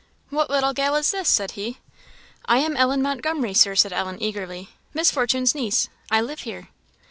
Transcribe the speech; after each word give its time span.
"What 0.31 0.49
little 0.49 0.73
gal 0.73 0.95
is 0.95 1.11
this?" 1.11 1.29
said 1.29 1.51
he. 1.51 1.77
"I 2.45 2.57
am 2.57 2.75
Ellen 2.75 3.03
Montgomery, 3.03 3.53
Sir," 3.53 3.75
said 3.75 3.93
Ellen, 3.93 4.17
eagerly, 4.19 4.69
"Miss 4.95 5.11
Fortune's 5.11 5.53
niece 5.53 5.89
I 6.09 6.21
live 6.21 6.39
here." 6.39 6.69